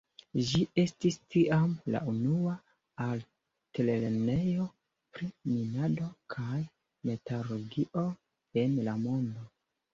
Ĝi 0.51 0.59
estis 0.83 1.17
tiam 1.33 1.75
la 1.95 2.01
unua 2.13 2.53
altlernejo 3.09 4.67
pri 5.19 5.31
minado 5.53 6.11
kaj 6.37 6.59
metalurgio 7.11 8.11
en 8.67 8.79
la 8.93 9.01
mondo. 9.09 9.49